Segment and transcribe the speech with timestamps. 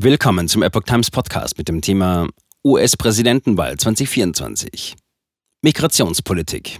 [0.00, 2.28] Willkommen zum Epoch Times Podcast mit dem Thema
[2.64, 4.94] US-Präsidentenwahl 2024.
[5.62, 6.78] Migrationspolitik.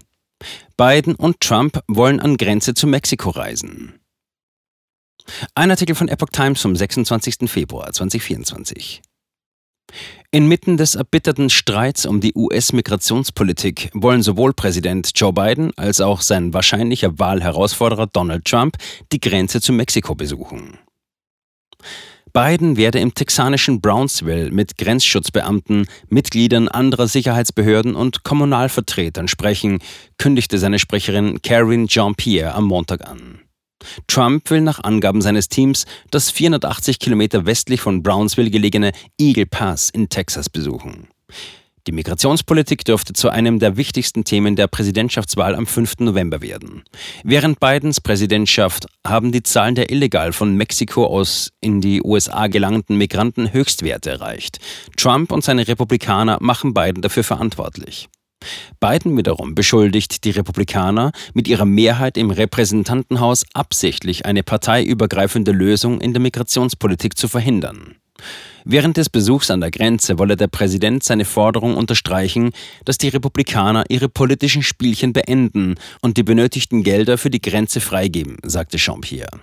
[0.77, 3.99] Biden und Trump wollen an Grenze zu Mexiko reisen.
[5.57, 7.51] Ein Artikel von Epoch Times vom 26.
[7.51, 9.03] Februar 2024.
[10.31, 16.55] Inmitten des erbitterten Streits um die US-Migrationspolitik wollen sowohl Präsident Joe Biden als auch sein
[16.55, 18.77] wahrscheinlicher Wahlherausforderer Donald Trump
[19.11, 20.79] die Grenze zu Mexiko besuchen.
[22.33, 29.79] Biden werde im texanischen Brownsville mit Grenzschutzbeamten, Mitgliedern anderer Sicherheitsbehörden und Kommunalvertretern sprechen,
[30.19, 33.41] kündigte seine Sprecherin Karine Jean-Pierre am Montag an.
[34.07, 39.91] Trump will nach Angaben seines Teams das 480 Kilometer westlich von Brownsville gelegene Eagle Pass
[39.91, 41.09] in Texas besuchen.
[41.89, 46.01] Die Migrationspolitik dürfte zu einem der wichtigsten Themen der Präsidentschaftswahl am 5.
[46.01, 46.83] November werden.
[47.25, 52.99] Während Bidens Präsidentschaft haben die Zahlen der illegal von Mexiko aus in die USA gelangten
[52.99, 54.59] Migranten Höchstwerte erreicht.
[54.99, 58.11] Trump und seine Republikaner machen Biden dafür verantwortlich.
[58.81, 66.13] Biden wiederum beschuldigt die Republikaner, mit ihrer Mehrheit im Repräsentantenhaus absichtlich eine parteiübergreifende Lösung in
[66.13, 67.97] der Migrationspolitik zu verhindern.
[68.65, 72.51] Während des Besuchs an der Grenze wolle der Präsident seine Forderung unterstreichen,
[72.85, 78.37] dass die Republikaner ihre politischen Spielchen beenden und die benötigten Gelder für die Grenze freigeben,
[78.45, 79.41] sagte Jean-Pierre.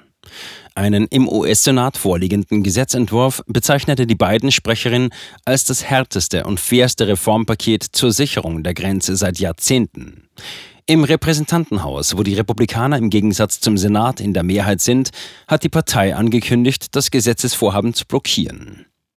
[0.76, 5.10] Einen im US-Senat vorliegenden Gesetzentwurf bezeichnete die beiden Sprecherin
[5.46, 10.28] als das härteste und fairste Reformpaket zur Sicherung der Grenze seit Jahrzehnten.
[10.88, 15.10] Im Repräsentantenhaus, wo die Republikaner im Gegensatz zum Senat in der Mehrheit sind,
[15.48, 18.86] hat die Partei angekündigt, das Gesetzesvorhaben zu blockieren.